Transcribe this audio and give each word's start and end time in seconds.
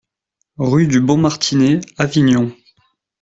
Rue 0.57 0.87
du 0.87 0.99
Bon 0.99 1.17
Martinet, 1.19 1.79
Avignon 1.99 2.51